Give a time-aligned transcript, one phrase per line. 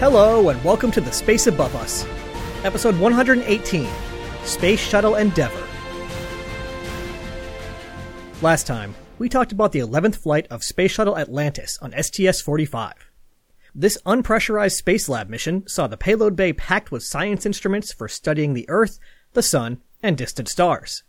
[0.00, 2.06] Hello, and welcome to The Space Above Us,
[2.64, 3.86] episode 118
[4.44, 5.62] Space Shuttle Endeavour.
[8.40, 12.94] Last time, we talked about the 11th flight of Space Shuttle Atlantis on STS 45.
[13.74, 18.70] This unpressurized Spacelab mission saw the payload bay packed with science instruments for studying the
[18.70, 18.98] Earth,
[19.34, 21.02] the Sun, and distant stars.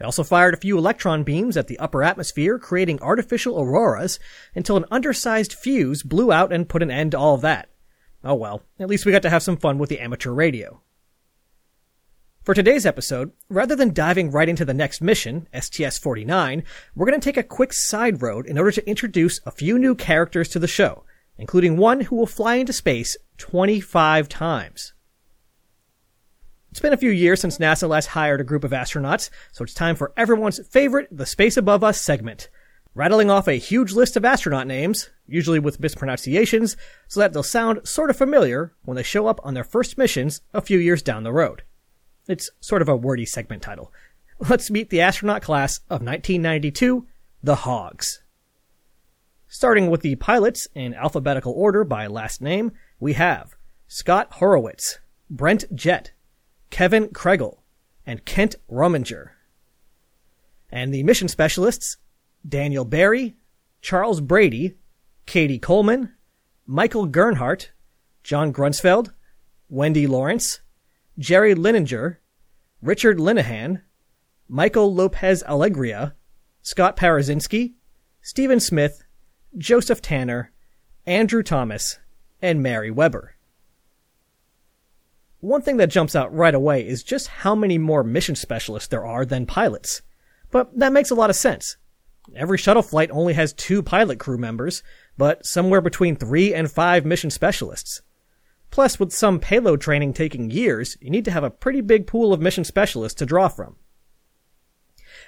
[0.00, 4.18] It also fired a few electron beams at the upper atmosphere, creating artificial auroras
[4.52, 7.68] until an undersized fuse blew out and put an end to all of that.
[8.24, 10.80] Oh well, at least we got to have some fun with the amateur radio.
[12.44, 17.24] For today's episode, rather than diving right into the next mission, STS-49, we're going to
[17.24, 20.66] take a quick side road in order to introduce a few new characters to the
[20.66, 21.04] show,
[21.38, 24.92] including one who will fly into space 25 times.
[26.72, 29.74] It's been a few years since NASA last hired a group of astronauts, so it's
[29.74, 32.48] time for everyone's favorite The Space Above Us segment.
[32.94, 36.76] Rattling off a huge list of astronaut names, usually with mispronunciations,
[37.08, 40.42] so that they'll sound sort of familiar when they show up on their first missions
[40.52, 41.62] a few years down the road.
[42.28, 43.92] It's sort of a wordy segment title.
[44.38, 47.06] Let's meet the astronaut class of 1992,
[47.42, 48.20] the Hogs.
[49.48, 53.54] Starting with the pilots in alphabetical order by last name, we have
[53.88, 54.98] Scott Horowitz,
[55.30, 56.12] Brent Jett,
[56.70, 57.58] Kevin Kregel,
[58.06, 59.30] and Kent Rominger.
[60.70, 61.96] And the mission specialists,
[62.46, 63.36] Daniel Barry,
[63.80, 64.76] Charles Brady,
[65.26, 66.12] Cady Coleman,
[66.66, 67.68] Michael Gernhardt,
[68.22, 69.12] John Grunsfeld,
[69.68, 70.60] Wendy Lawrence,
[71.18, 72.18] Jerry Linenger,
[72.80, 73.82] Richard Linnehan,
[74.48, 76.14] Michael Lopez Alegria,
[76.62, 77.74] Scott Parazynski,
[78.20, 79.04] Steven Smith,
[79.56, 80.52] Joseph Tanner,
[81.06, 81.98] Andrew Thomas,
[82.40, 83.34] and Mary Weber.
[85.40, 89.04] One thing that jumps out right away is just how many more mission specialists there
[89.04, 90.02] are than pilots.
[90.52, 91.76] But that makes a lot of sense.
[92.34, 94.82] Every shuttle flight only has two pilot crew members,
[95.18, 98.02] but somewhere between three and five mission specialists.
[98.70, 102.32] Plus, with some payload training taking years, you need to have a pretty big pool
[102.32, 103.76] of mission specialists to draw from.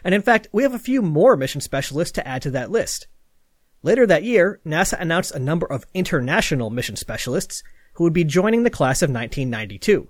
[0.03, 3.07] And in fact, we have a few more mission specialists to add to that list.
[3.83, 7.63] Later that year, NASA announced a number of international mission specialists,
[7.95, 10.09] who would be joining the class of 1992.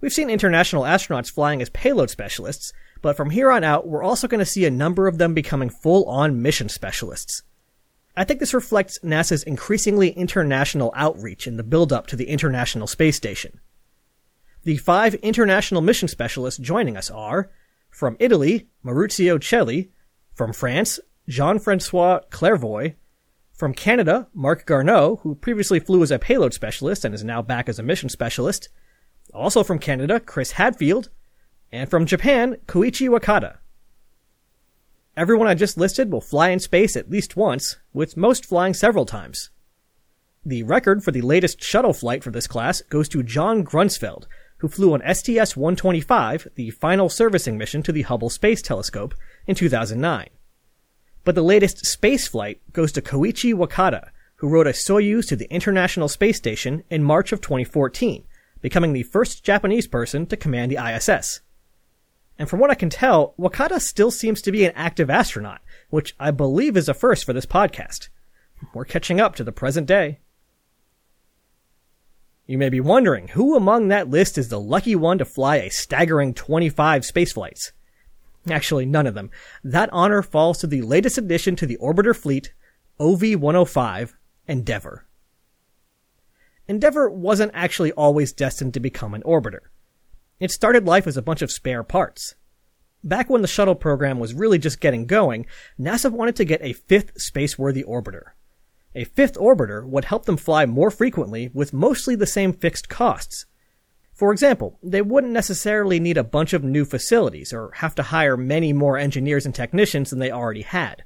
[0.00, 2.72] We've seen international astronauts flying as payload specialists,
[3.04, 5.68] but from here on out, we're also going to see a number of them becoming
[5.68, 7.42] full-on mission specialists.
[8.16, 13.14] I think this reflects NASA's increasingly international outreach in the build-up to the International Space
[13.14, 13.60] Station.
[14.62, 17.50] The five international mission specialists joining us are,
[17.90, 19.90] from Italy, Maurizio Cheli,
[20.32, 20.98] from France,
[21.28, 22.94] Jean-Francois Clervoy,
[23.52, 27.68] from Canada, Marc Garneau, who previously flew as a payload specialist and is now back
[27.68, 28.70] as a mission specialist.
[29.34, 31.10] Also from Canada, Chris Hadfield.
[31.74, 33.56] And from Japan, Koichi Wakata.
[35.16, 39.04] Everyone I just listed will fly in space at least once, with most flying several
[39.04, 39.50] times.
[40.46, 44.26] The record for the latest shuttle flight for this class goes to John Grunsfeld,
[44.58, 49.12] who flew on STS-125, the final servicing mission to the Hubble Space Telescope,
[49.48, 50.28] in 2009.
[51.24, 55.52] But the latest space flight goes to Koichi Wakata, who rode a Soyuz to the
[55.52, 58.22] International Space Station in March of 2014,
[58.60, 61.40] becoming the first Japanese person to command the ISS.
[62.38, 66.14] And from what I can tell, Wakata still seems to be an active astronaut, which
[66.18, 68.08] I believe is a first for this podcast.
[68.72, 70.20] We're catching up to the present day.
[72.46, 75.70] You may be wondering, who among that list is the lucky one to fly a
[75.70, 77.72] staggering 25 space flights?
[78.50, 79.30] Actually, none of them.
[79.62, 82.52] That honor falls to the latest addition to the orbiter fleet,
[83.00, 84.12] OV-105,
[84.46, 85.06] Endeavour.
[86.68, 89.60] Endeavour wasn't actually always destined to become an orbiter.
[90.40, 92.34] It started life as a bunch of spare parts.
[93.02, 95.46] Back when the shuttle program was really just getting going,
[95.78, 98.32] NASA wanted to get a fifth space-worthy orbiter.
[98.94, 103.46] A fifth orbiter would help them fly more frequently with mostly the same fixed costs,
[104.14, 108.36] for example, they wouldn't necessarily need a bunch of new facilities or have to hire
[108.36, 111.02] many more engineers and technicians than they already had.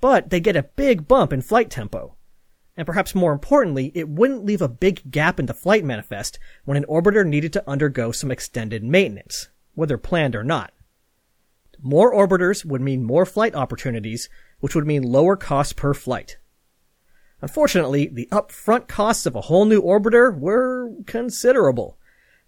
[0.00, 2.16] But they get a big bump in flight tempo.
[2.76, 6.76] And perhaps more importantly, it wouldn't leave a big gap in the flight manifest when
[6.76, 10.72] an orbiter needed to undergo some extended maintenance, whether planned or not.
[11.80, 14.28] More orbiters would mean more flight opportunities,
[14.60, 16.38] which would mean lower costs per flight.
[17.40, 21.98] Unfortunately, the upfront costs of a whole new orbiter were considerable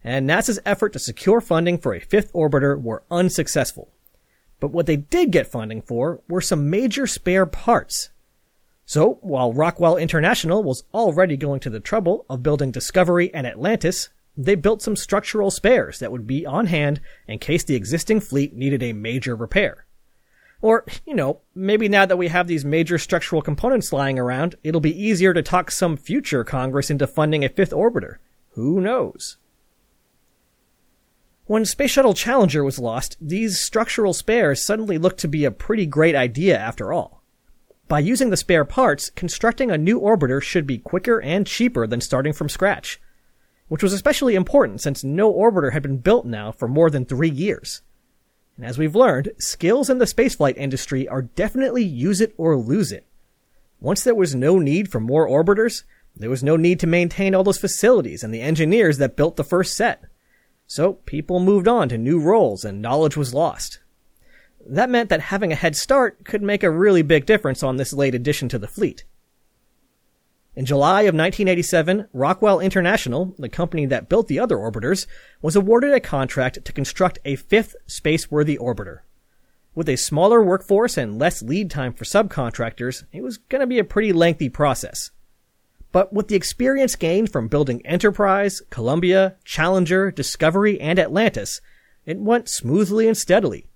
[0.07, 3.93] and NASA's effort to secure funding for a fifth orbiter were unsuccessful.
[4.61, 8.11] But what they did get funding for were some major spare parts.
[8.89, 14.11] So, while Rockwell International was already going to the trouble of building Discovery and Atlantis,
[14.37, 18.55] they built some structural spares that would be on hand in case the existing fleet
[18.55, 19.87] needed a major repair.
[20.63, 24.81] Or, you know, maybe now that we have these major structural components lying around, it'll
[24.81, 28.19] be easier to talk some future Congress into funding a fifth orbiter.
[28.53, 29.37] Who knows?
[31.47, 35.87] When Space Shuttle Challenger was lost, these structural spares suddenly looked to be a pretty
[35.87, 37.16] great idea after all.
[37.89, 42.01] By using the spare parts, constructing a new orbiter should be quicker and cheaper than
[42.01, 43.01] starting from scratch.
[43.69, 47.31] Which was especially important since no orbiter had been built now for more than three
[47.31, 47.83] years.
[48.57, 52.91] And as we've learned, skills in the spaceflight industry are definitely use it or lose
[52.91, 53.07] it.
[53.81, 55.85] Once there was no need for more orbiters,
[56.17, 59.45] there was no need to maintain all those facilities and the engineers that built the
[59.45, 60.03] first set.
[60.67, 63.81] So people moved on to new roles and knowledge was lost.
[64.69, 67.93] That meant that having a head start could make a really big difference on this
[67.93, 69.05] late addition to the fleet.
[70.57, 75.07] In July of 1987, Rockwell International, the company that built the other orbiters,
[75.43, 79.01] was awarded a contract to construct a fifth space-worthy orbiter.
[79.75, 83.79] With a smaller workforce and less lead time for subcontractors, it was going to be
[83.79, 85.11] a pretty lengthy process.
[85.93, 91.61] But with the experience gained from building Enterprise, Columbia, Challenger, Discovery, and Atlantis,
[92.07, 93.69] it went smoothly and steadily.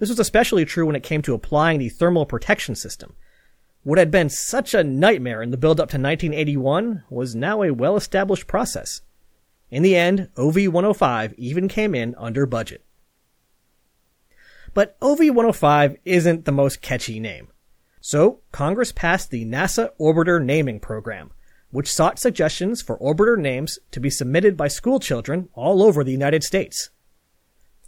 [0.00, 3.14] This was especially true when it came to applying the thermal protection system,
[3.82, 7.70] what had been such a nightmare in the build up to 1981 was now a
[7.70, 9.00] well established process.
[9.70, 12.84] In the end, OV 105 even came in under budget.
[14.74, 17.48] But OV 105 isn't the most catchy name.
[18.02, 21.30] So, Congress passed the NASA Orbiter Naming Program,
[21.70, 26.12] which sought suggestions for orbiter names to be submitted by school children all over the
[26.12, 26.90] United States.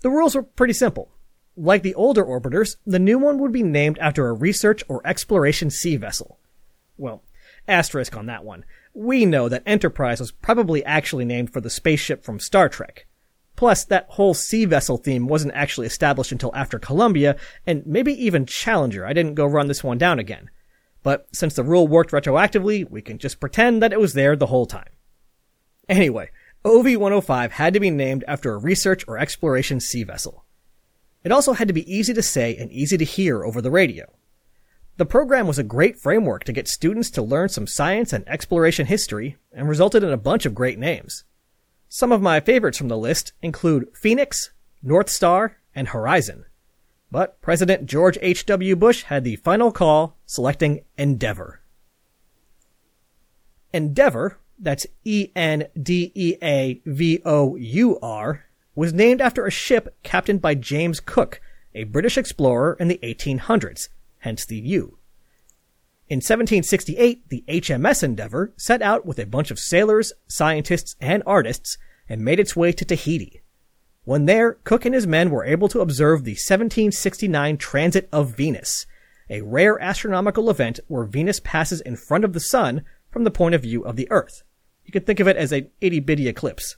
[0.01, 1.11] The rules were pretty simple.
[1.57, 5.71] Like the older orbiters, the new one would be named after a research or exploration
[5.71, 6.39] sea vessel.
[6.97, 7.23] Well,
[7.69, 8.65] asterisk on that one.
[8.95, 13.07] We know that Enterprise was probably actually named for the spaceship from Star Trek.
[13.55, 18.47] Plus, that whole sea vessel theme wasn't actually established until after Columbia, and maybe even
[18.47, 19.07] Challenger.
[19.07, 20.51] I didn't go run this one down again.
[21.03, 24.47] But since the rule worked retroactively, we can just pretend that it was there the
[24.47, 24.89] whole time.
[25.89, 26.31] Anyway,
[26.65, 30.42] OV-105 had to be named after a research or exploration sea vessel.
[31.25, 34.13] It also had to be easy to say and easy to hear over the radio.
[34.97, 38.87] The program was a great framework to get students to learn some science and exploration
[38.87, 41.25] history and resulted in a bunch of great names.
[41.89, 44.51] Some of my favorites from the list include Phoenix,
[44.83, 46.45] North Star, and Horizon.
[47.11, 48.77] But President George H.W.
[48.77, 51.61] Bush had the final call, selecting Endeavour.
[53.73, 55.65] Endeavour, that's E-N-D-E-A-V-O-U-R,
[58.75, 61.41] was named after a ship captained by James Cook,
[61.75, 63.89] a British explorer in the 1800s,
[64.19, 64.99] hence the U.
[66.09, 71.79] In 1768, the HMS Endeavour set out with a bunch of sailors, scientists, and artists
[72.09, 73.41] and made its way to Tahiti.
[74.05, 78.85] When there, Cook and his men were able to observe the 1769 transit of Venus,
[79.31, 83.55] a rare astronomical event where Venus passes in front of the sun from the point
[83.55, 84.43] of view of the Earth.
[84.85, 86.77] You can think of it as a itty bitty eclipse.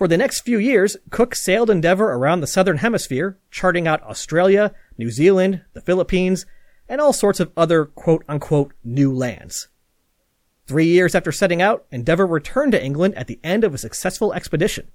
[0.00, 4.72] For the next few years, Cook sailed Endeavour around the southern hemisphere, charting out Australia,
[4.96, 6.46] New Zealand, the Philippines,
[6.88, 9.68] and all sorts of other quote unquote new lands.
[10.66, 14.32] Three years after setting out, Endeavour returned to England at the end of a successful
[14.32, 14.88] expedition.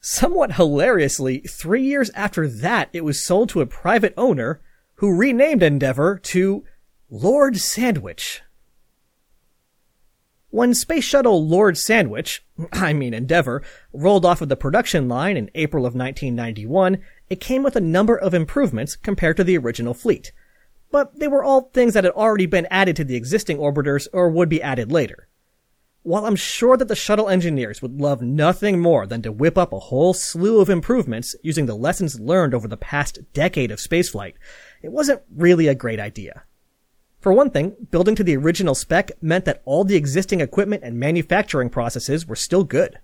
[0.00, 4.60] Somewhat hilariously, three years after that, it was sold to a private owner
[4.98, 6.62] who renamed Endeavour to
[7.10, 8.40] Lord Sandwich.
[10.54, 13.60] When Space Shuttle Lord Sandwich, I mean Endeavour,
[13.92, 18.16] rolled off of the production line in April of 1991, it came with a number
[18.16, 20.30] of improvements compared to the original fleet.
[20.92, 24.28] But they were all things that had already been added to the existing orbiters or
[24.28, 25.26] would be added later.
[26.04, 29.72] While I'm sure that the shuttle engineers would love nothing more than to whip up
[29.72, 34.34] a whole slew of improvements using the lessons learned over the past decade of spaceflight,
[34.84, 36.44] it wasn't really a great idea.
[37.24, 41.00] For one thing, building to the original spec meant that all the existing equipment and
[41.00, 42.98] manufacturing processes were still good.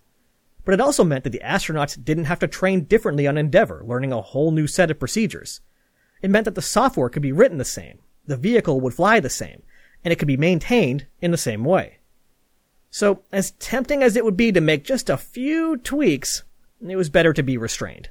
[0.62, 4.12] But it also meant that the astronauts didn't have to train differently on Endeavour, learning
[4.12, 5.62] a whole new set of procedures.
[6.21, 9.31] It meant that the software could be written the same, the vehicle would fly the
[9.31, 9.62] same,
[10.05, 12.00] and it could be maintained in the same way.
[12.91, 16.43] So, as tempting as it would be to make just a few tweaks,
[16.87, 18.11] it was better to be restrained.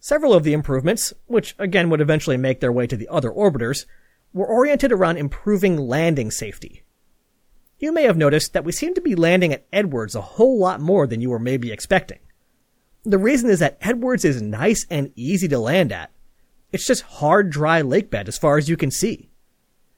[0.00, 3.84] Several of the improvements, which again would eventually make their way to the other orbiters,
[4.32, 6.82] were oriented around improving landing safety.
[7.78, 10.80] You may have noticed that we seem to be landing at Edwards a whole lot
[10.80, 12.20] more than you were maybe expecting.
[13.04, 16.12] The reason is that Edwards is nice and easy to land at.
[16.72, 19.30] It's just hard, dry lake bed as far as you can see.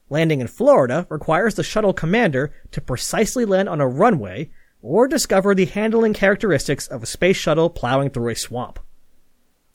[0.09, 4.49] Landing in Florida requires the shuttle commander to precisely land on a runway
[4.81, 8.79] or discover the handling characteristics of a space shuttle plowing through a swamp.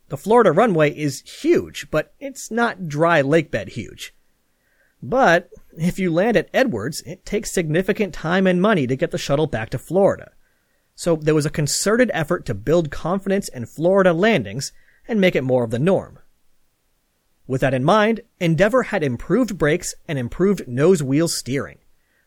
[0.09, 4.14] The Florida runway is huge, but it's not dry lakebed huge.
[5.02, 9.19] But if you land at Edwards, it takes significant time and money to get the
[9.19, 10.33] shuttle back to Florida.
[10.95, 14.73] So there was a concerted effort to build confidence in Florida landings
[15.09, 16.19] and make it more of the norm.
[17.47, 21.78] With that in mind, Endeavour had improved brakes and improved nose wheel steering,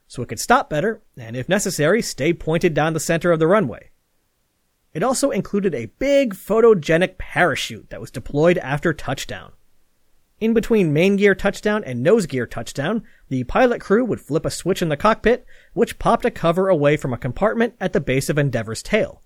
[0.08, 3.48] so it could stop better and, if necessary, stay pointed down the center of the
[3.48, 3.92] runway.
[4.94, 9.54] It also included a big photogenic parachute that was deployed after touchdown.
[10.44, 14.50] In between main gear touchdown and nose gear touchdown, the pilot crew would flip a
[14.50, 18.30] switch in the cockpit, which popped a cover away from a compartment at the base
[18.30, 19.24] of Endeavour's tail.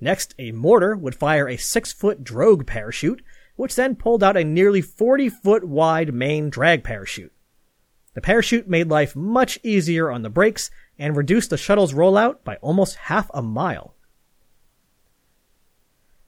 [0.00, 3.22] Next, a mortar would fire a six foot drogue parachute,
[3.56, 7.32] which then pulled out a nearly 40 foot wide main drag parachute.
[8.14, 12.54] The parachute made life much easier on the brakes and reduced the shuttle's rollout by
[12.58, 13.95] almost half a mile.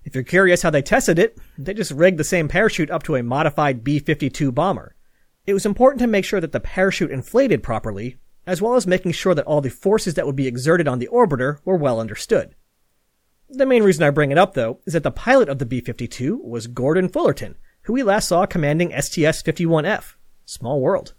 [0.09, 3.17] If you're curious how they tested it, they just rigged the same parachute up to
[3.17, 4.95] a modified B-52 bomber.
[5.47, 9.13] It was important to make sure that the parachute inflated properly, as well as making
[9.13, 12.55] sure that all the forces that would be exerted on the orbiter were well understood.
[13.51, 16.43] The main reason I bring it up, though, is that the pilot of the B-52
[16.43, 20.15] was Gordon Fullerton, who we last saw commanding STS-51F.
[20.47, 21.13] Small world.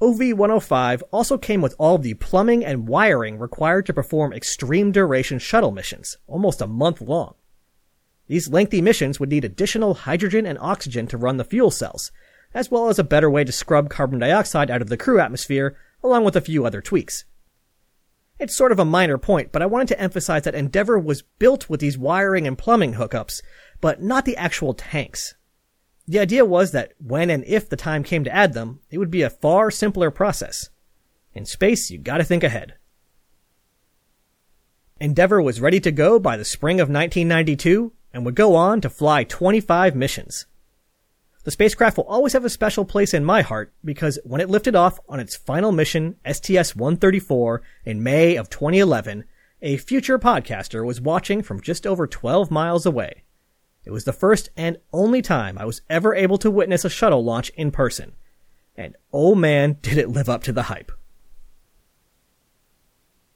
[0.00, 5.38] OV-105 also came with all of the plumbing and wiring required to perform extreme duration
[5.38, 7.34] shuttle missions, almost a month long.
[8.26, 12.12] These lengthy missions would need additional hydrogen and oxygen to run the fuel cells,
[12.52, 15.78] as well as a better way to scrub carbon dioxide out of the crew atmosphere,
[16.02, 17.24] along with a few other tweaks.
[18.38, 21.70] It's sort of a minor point, but I wanted to emphasize that Endeavour was built
[21.70, 23.40] with these wiring and plumbing hookups,
[23.80, 25.35] but not the actual tanks.
[26.08, 29.10] The idea was that when and if the time came to add them, it would
[29.10, 30.70] be a far simpler process.
[31.34, 32.74] In space, you gotta think ahead.
[35.00, 38.88] Endeavour was ready to go by the spring of 1992 and would go on to
[38.88, 40.46] fly 25 missions.
[41.44, 44.74] The spacecraft will always have a special place in my heart because when it lifted
[44.74, 49.24] off on its final mission, STS-134, in May of 2011,
[49.62, 53.22] a future podcaster was watching from just over 12 miles away.
[53.86, 57.24] It was the first and only time I was ever able to witness a shuttle
[57.24, 58.16] launch in person.
[58.76, 60.90] And oh man, did it live up to the hype.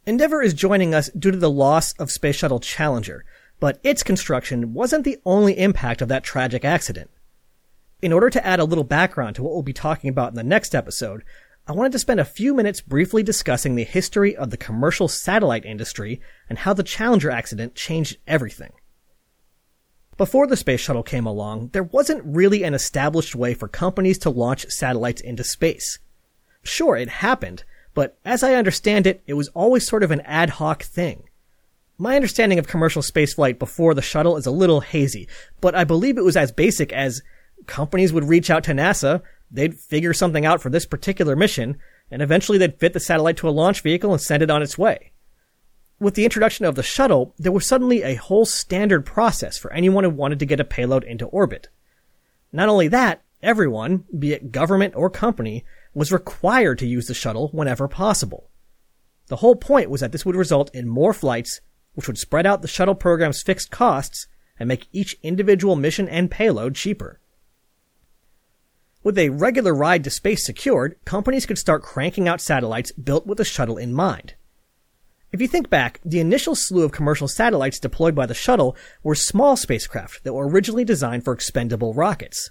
[0.07, 3.25] Endeavour is joining us due to the loss of Space Shuttle Challenger,
[3.61, 7.11] but its construction wasn't the only impact of that tragic accident.
[8.03, 10.43] In order to add a little background to what we'll be talking about in the
[10.43, 11.23] next episode,
[11.69, 15.65] I wanted to spend a few minutes briefly discussing the history of the commercial satellite
[15.65, 18.73] industry and how the Challenger accident changed everything.
[20.21, 24.29] Before the space shuttle came along, there wasn't really an established way for companies to
[24.29, 25.99] launch satellites into space.
[26.63, 30.51] Sure, it happened, but as I understand it, it was always sort of an ad
[30.51, 31.23] hoc thing.
[31.97, 35.27] My understanding of commercial spaceflight before the shuttle is a little hazy,
[35.63, 37.23] but I believe it was as basic as
[37.65, 41.79] companies would reach out to NASA, they'd figure something out for this particular mission,
[42.11, 44.77] and eventually they'd fit the satellite to a launch vehicle and send it on its
[44.77, 45.13] way.
[46.01, 50.03] With the introduction of the shuttle, there was suddenly a whole standard process for anyone
[50.03, 51.69] who wanted to get a payload into orbit.
[52.53, 57.49] Not only that, everyone, be it government or company, was required to use the shuttle
[57.49, 58.49] whenever possible.
[59.27, 61.61] The whole point was that this would result in more flights,
[61.93, 64.27] which would spread out the shuttle program's fixed costs
[64.59, 67.21] and make each individual mission and payload cheaper.
[69.03, 73.37] With a regular ride to space secured, companies could start cranking out satellites built with
[73.37, 74.35] the shuttle in mind.
[75.33, 79.15] If you think back, the initial slew of commercial satellites deployed by the shuttle were
[79.15, 82.51] small spacecraft that were originally designed for expendable rockets.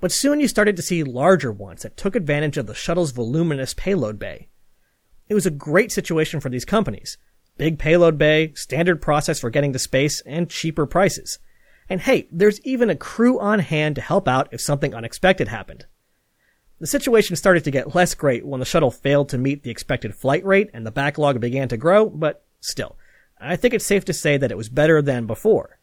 [0.00, 3.74] But soon you started to see larger ones that took advantage of the shuttle's voluminous
[3.74, 4.48] payload bay.
[5.28, 7.18] It was a great situation for these companies.
[7.56, 11.40] Big payload bay, standard process for getting to space, and cheaper prices.
[11.88, 15.86] And hey, there's even a crew on hand to help out if something unexpected happened.
[16.78, 20.14] The situation started to get less great when the shuttle failed to meet the expected
[20.14, 22.96] flight rate and the backlog began to grow, but still,
[23.40, 25.78] I think it's safe to say that it was better than before.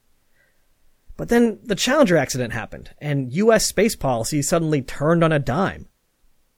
[1.18, 5.88] But then the Challenger accident happened, and US space policy suddenly turned on a dime.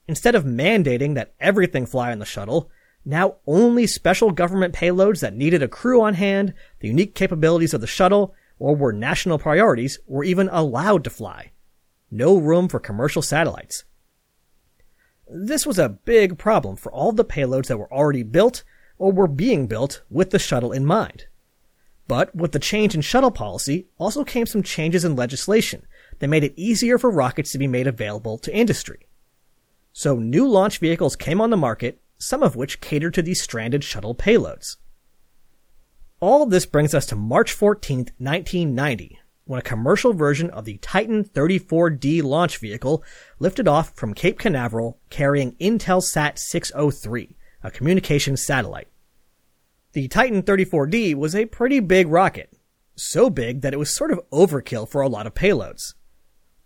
[0.08, 2.70] Instead of mandating that everything fly on the shuttle,
[3.06, 7.82] now only special government payloads that needed a crew on hand, the unique capabilities of
[7.82, 11.51] the shuttle, or were national priorities were even allowed to fly.
[12.12, 13.84] No room for commercial satellites.
[15.27, 18.63] This was a big problem for all the payloads that were already built
[18.98, 21.25] or were being built with the shuttle in mind.
[22.08, 25.88] But with the change in shuttle policy also came some changes in legislation
[26.20, 29.08] that made it easier for rockets to be made available to industry.
[29.91, 33.84] So new launch vehicles came on the market, some of which catered to these stranded
[33.84, 34.77] shuttle payloads.
[36.20, 41.24] All this brings us to March 14, 1990, when a commercial version of the Titan
[41.24, 43.04] 34D launch vehicle
[43.40, 48.88] lifted off from Cape Canaveral carrying Intelsat 603, a communications satellite.
[49.94, 52.52] The Titan 34D was a pretty big rocket,
[52.96, 55.94] so big that it was sort of overkill for a lot of payloads.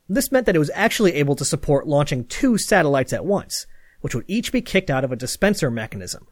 [0.07, 3.67] This meant that it was actually able to support launching two satellites at once,
[4.01, 6.27] which would each be kicked out of a dispenser mechanism.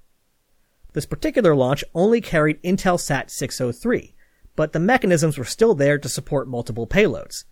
[0.94, 4.16] This particular launch only carried Intelsat 603,
[4.58, 7.46] but the mechanisms were still there to support multiple payloads.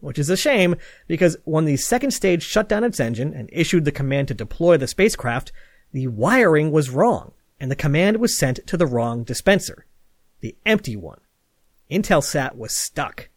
[0.00, 0.76] Which is a shame,
[1.08, 4.76] because when the second stage shut down its engine and issued the command to deploy
[4.76, 5.50] the spacecraft,
[5.92, 9.86] the wiring was wrong, and the command was sent to the wrong dispenser.
[10.40, 11.20] The empty one.
[11.90, 13.30] Intelsat was stuck.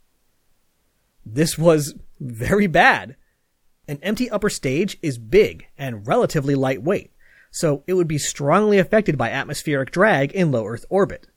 [1.25, 3.15] This was very bad.
[3.87, 7.11] An empty upper stage is big and relatively lightweight,
[7.49, 11.27] so it would be strongly affected by atmospheric drag in low Earth orbit.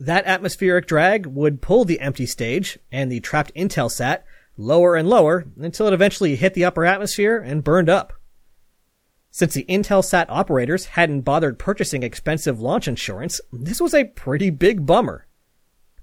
[0.00, 4.22] That atmospheric drag would pull the empty stage and the trapped Intelsat
[4.56, 8.12] lower and lower until it eventually hit the upper atmosphere and burned up.
[9.30, 14.86] Since the Intelsat operators hadn't bothered purchasing expensive launch insurance, this was a pretty big
[14.86, 15.26] bummer.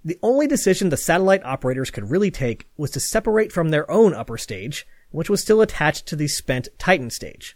[0.03, 4.13] The only decision the satellite operators could really take was to separate from their own
[4.13, 7.55] upper stage, which was still attached to the spent Titan stage.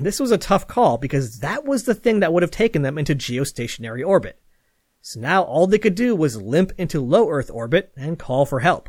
[0.00, 2.96] This was a tough call because that was the thing that would have taken them
[2.96, 4.40] into geostationary orbit.
[5.06, 8.60] So now all they could do was limp into low Earth orbit and call for
[8.60, 8.88] help.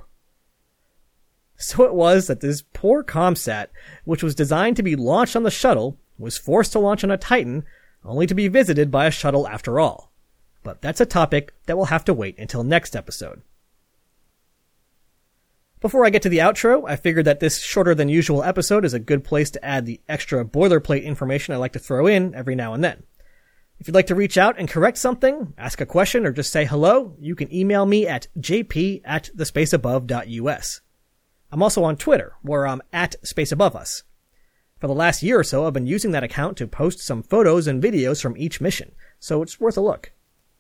[1.57, 3.67] So it was that this poor ComSat,
[4.05, 7.17] which was designed to be launched on the shuttle, was forced to launch on a
[7.17, 7.65] Titan,
[8.05, 10.13] only to be visited by a shuttle after all.
[10.63, 13.41] But that's a topic that will have to wait until next episode.
[15.81, 18.93] Before I get to the outro, I figured that this shorter than usual episode is
[18.93, 22.55] a good place to add the extra boilerplate information I like to throw in every
[22.55, 23.03] now and then.
[23.79, 26.65] If you'd like to reach out and correct something, ask a question, or just say
[26.65, 30.81] hello, you can email me at jp at thespaceabove.us.
[31.51, 34.03] I'm also on Twitter, where I'm at spaceaboveus.
[34.79, 37.67] For the last year or so, I've been using that account to post some photos
[37.67, 40.11] and videos from each mission, so it's worth a look.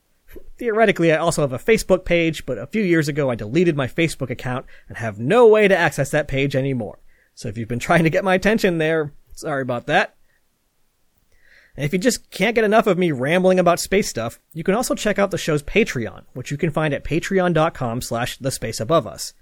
[0.57, 3.87] Theoretically, I also have a Facebook page, but a few years ago I deleted my
[3.87, 6.99] Facebook account and have no way to access that page anymore.
[7.33, 10.14] So if you've been trying to get my attention there, sorry about that.
[11.75, 14.75] And if you just can't get enough of me rambling about space stuff, you can
[14.75, 18.79] also check out the show's Patreon, which you can find at patreon.com slash the space
[18.79, 19.33] above us.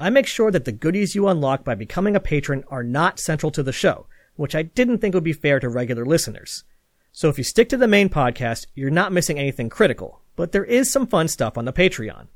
[0.00, 3.52] I make sure that the goodies you unlock by becoming a patron are not central
[3.52, 6.64] to the show, which I didn't think would be fair to regular listeners.
[7.12, 10.64] So if you stick to the main podcast, you're not missing anything critical, but there
[10.64, 12.26] is some fun stuff on the Patreon.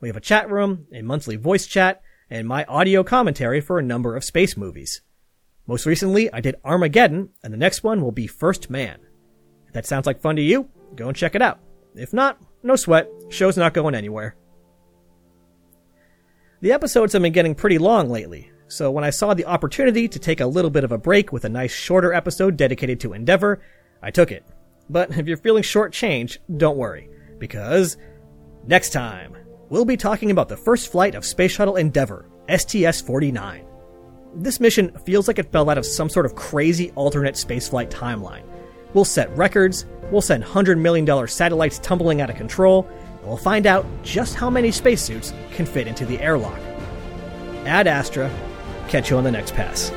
[0.00, 3.82] We have a chat room, a monthly voice chat, and my audio commentary for a
[3.82, 5.00] number of space movies.
[5.68, 9.00] Most recently, I did Armageddon, and the next one will be First Man.
[9.66, 11.60] If that sounds like fun to you, go and check it out.
[11.94, 14.34] If not, no sweat, show's not going anywhere.
[16.62, 20.18] The episodes have been getting pretty long lately, so when I saw the opportunity to
[20.18, 23.60] take a little bit of a break with a nice shorter episode dedicated to Endeavour,
[24.02, 24.46] I took it.
[24.88, 27.98] But if you're feeling short-changed, don't worry, because
[28.66, 29.36] next time,
[29.68, 33.66] we'll be talking about the first flight of Space Shuttle Endeavour, STS-49.
[34.34, 38.42] This mission feels like it fell out of some sort of crazy alternate spaceflight timeline.
[38.94, 42.86] We'll set records, we'll send $100 million satellites tumbling out of control,
[43.20, 46.58] and we'll find out just how many spacesuits can fit into the airlock.
[47.64, 48.30] Ad Astra,
[48.88, 49.90] catch you on the next pass.